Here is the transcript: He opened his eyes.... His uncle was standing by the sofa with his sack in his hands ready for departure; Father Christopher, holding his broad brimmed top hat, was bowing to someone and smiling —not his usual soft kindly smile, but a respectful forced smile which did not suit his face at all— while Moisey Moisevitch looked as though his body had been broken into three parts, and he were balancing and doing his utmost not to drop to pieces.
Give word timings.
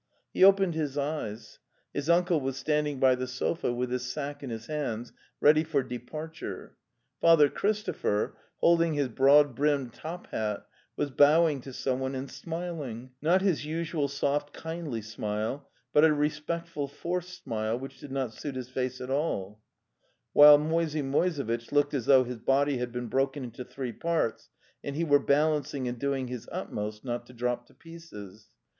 He 0.33 0.43
opened 0.43 0.73
his 0.73 0.97
eyes.... 0.97 1.59
His 1.93 2.09
uncle 2.09 2.41
was 2.41 2.57
standing 2.57 2.99
by 2.99 3.13
the 3.13 3.27
sofa 3.27 3.71
with 3.71 3.91
his 3.91 4.11
sack 4.11 4.41
in 4.41 4.49
his 4.49 4.65
hands 4.65 5.13
ready 5.39 5.63
for 5.63 5.83
departure; 5.83 6.75
Father 7.19 7.49
Christopher, 7.49 8.35
holding 8.61 8.95
his 8.95 9.09
broad 9.09 9.53
brimmed 9.53 9.93
top 9.93 10.25
hat, 10.31 10.65
was 10.95 11.11
bowing 11.11 11.61
to 11.61 11.71
someone 11.71 12.15
and 12.15 12.31
smiling 12.31 13.11
—not 13.21 13.43
his 13.43 13.63
usual 13.63 14.07
soft 14.07 14.53
kindly 14.53 15.03
smile, 15.03 15.69
but 15.93 16.03
a 16.03 16.11
respectful 16.11 16.87
forced 16.87 17.43
smile 17.43 17.77
which 17.77 17.99
did 17.99 18.11
not 18.11 18.33
suit 18.33 18.55
his 18.55 18.69
face 18.69 19.01
at 19.01 19.11
all— 19.11 19.61
while 20.33 20.57
Moisey 20.57 21.03
Moisevitch 21.03 21.71
looked 21.71 21.93
as 21.93 22.07
though 22.07 22.23
his 22.23 22.39
body 22.39 22.79
had 22.79 22.91
been 22.91 23.05
broken 23.05 23.43
into 23.43 23.63
three 23.63 23.93
parts, 23.93 24.49
and 24.83 24.95
he 24.95 25.03
were 25.03 25.19
balancing 25.19 25.87
and 25.87 25.99
doing 25.99 26.27
his 26.27 26.49
utmost 26.51 27.05
not 27.05 27.27
to 27.27 27.33
drop 27.33 27.67
to 27.67 27.75
pieces. 27.75 28.49